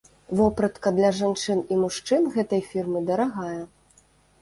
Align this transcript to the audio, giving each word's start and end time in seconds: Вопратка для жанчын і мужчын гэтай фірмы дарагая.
Вопратка 0.37 0.93
для 0.99 1.11
жанчын 1.19 1.63
і 1.77 1.79
мужчын 1.83 2.27
гэтай 2.39 2.67
фірмы 2.73 3.07
дарагая. 3.15 3.59